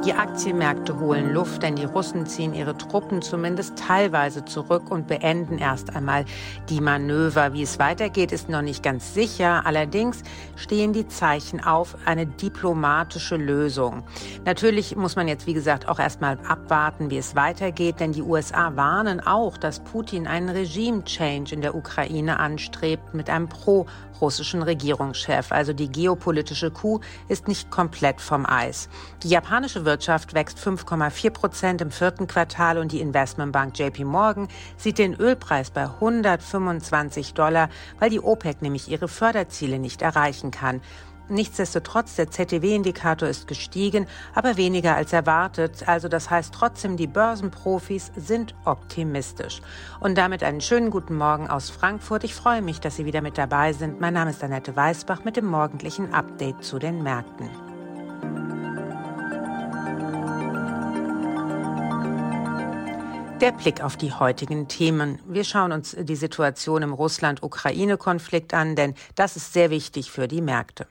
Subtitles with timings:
[0.00, 5.58] Die Aktienmärkte holen Luft, denn die Russen ziehen ihre Truppen zumindest teilweise zurück und beenden
[5.58, 6.24] erst einmal
[6.68, 7.52] die Manöver.
[7.52, 9.64] Wie es weitergeht, ist noch nicht ganz sicher.
[9.64, 10.24] Allerdings
[10.56, 14.02] stehen die Zeichen auf eine diplomatische Lösung.
[14.44, 18.22] Natürlich muss man jetzt, wie gesagt, auch erst mal abwarten, wie es weitergeht, denn die
[18.22, 25.52] USA warnen auch, dass Putin einen Regime-Change in der Ukraine anstrebt mit einem pro-russischen Regierungschef.
[25.52, 26.98] Also die geopolitische Kuh
[27.28, 28.88] ist nicht komplett vom Eis.
[29.22, 34.98] Die japanische Wirtschaft wächst 5,4 Prozent im vierten Quartal und die Investmentbank JP Morgan sieht
[34.98, 37.68] den Ölpreis bei 125 Dollar,
[37.98, 40.80] weil die OPEC nämlich ihre Förderziele nicht erreichen kann.
[41.28, 45.88] Nichtsdestotrotz, der ZTW-Indikator ist gestiegen, aber weniger als erwartet.
[45.88, 49.62] Also das heißt trotzdem, die Börsenprofis sind optimistisch.
[50.00, 52.24] Und damit einen schönen guten Morgen aus Frankfurt.
[52.24, 54.00] Ich freue mich, dass Sie wieder mit dabei sind.
[54.00, 57.48] Mein Name ist Annette Weißbach mit dem morgendlichen Update zu den Märkten.
[63.42, 65.18] Der Blick auf die heutigen Themen.
[65.26, 70.40] Wir schauen uns die Situation im Russland-Ukraine-Konflikt an, denn das ist sehr wichtig für die
[70.40, 70.86] Märkte.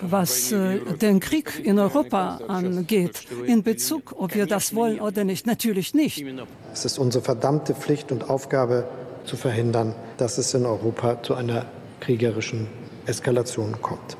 [0.00, 5.46] Was äh, den Krieg in Europa angeht, in Bezug, ob wir das wollen oder nicht,
[5.46, 6.24] natürlich nicht.
[6.72, 8.88] Es ist unsere verdammte Pflicht und Aufgabe
[9.26, 11.66] zu verhindern, dass es in Europa zu einer
[12.00, 12.66] kriegerischen
[13.04, 14.16] Eskalation kommt.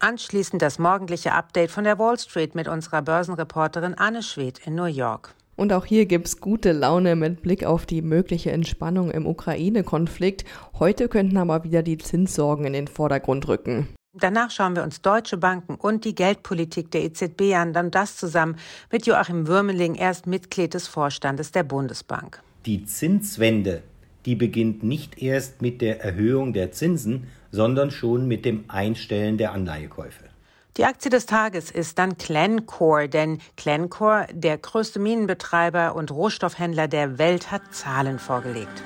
[0.00, 4.86] Anschließend das morgendliche Update von der Wall Street mit unserer Börsenreporterin Anne Schwedt in New
[4.86, 5.36] York.
[5.62, 10.44] Und auch hier gibt's gute Laune mit Blick auf die mögliche Entspannung im Ukraine-Konflikt.
[10.80, 13.86] Heute könnten aber wieder die Zinssorgen in den Vordergrund rücken.
[14.12, 18.56] Danach schauen wir uns deutsche Banken und die Geldpolitik der EZB an, dann das zusammen
[18.90, 22.42] mit Joachim Würmeling, erst Mitglied des Vorstandes der Bundesbank.
[22.66, 23.84] Die Zinswende,
[24.26, 29.52] die beginnt nicht erst mit der Erhöhung der Zinsen, sondern schon mit dem Einstellen der
[29.52, 30.31] Anleihekäufe.
[30.78, 37.18] Die Aktie des Tages ist dann Glencore, denn Glencore, der größte Minenbetreiber und Rohstoffhändler der
[37.18, 38.82] Welt, hat Zahlen vorgelegt.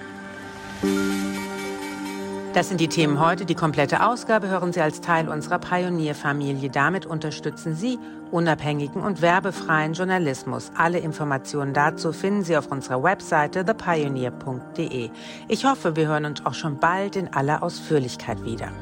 [2.55, 3.45] Das sind die Themen heute.
[3.45, 6.71] Die komplette Ausgabe hören Sie als Teil unserer Pionierfamilie.
[6.71, 8.01] Damit unterstützen Sie
[8.33, 10.73] unabhängigen und werbefreien Journalismus.
[10.77, 15.11] Alle Informationen dazu finden Sie auf unserer Webseite thepioneer.de.
[15.47, 18.73] Ich hoffe, wir hören uns auch schon bald in aller Ausführlichkeit wieder.